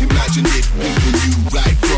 [0.00, 1.89] Imagine if we knew you right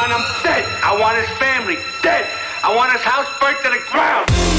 [0.00, 0.64] want him dead.
[0.82, 2.26] I want his family dead.
[2.64, 4.49] I want his house burnt to the ground.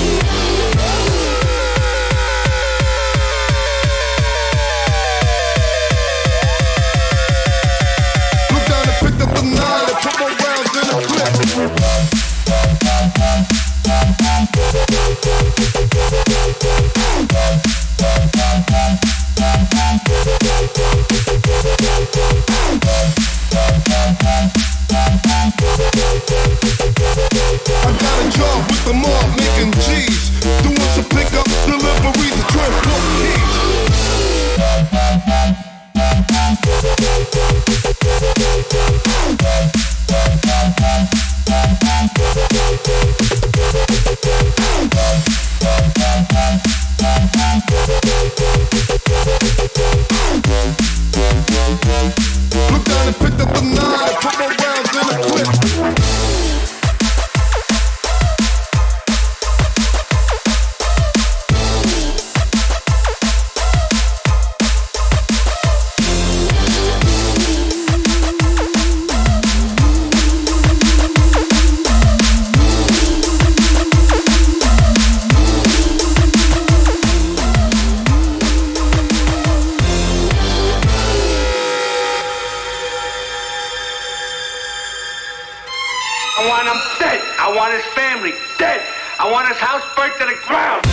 [87.44, 88.86] I want his family dead.
[89.18, 90.86] I want his house burnt to the ground.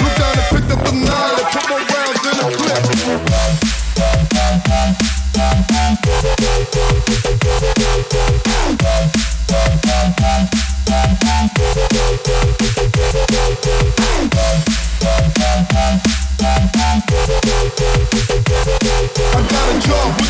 [0.00, 1.95] Look down and pick up the knife.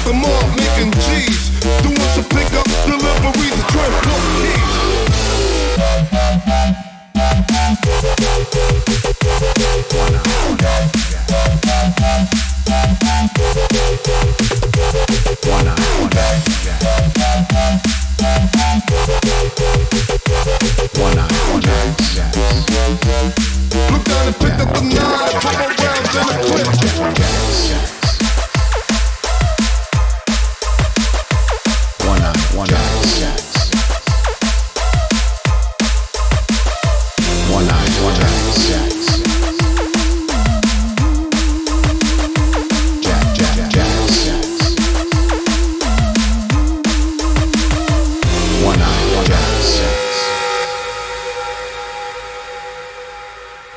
[0.06, 1.45] the mark making cheese.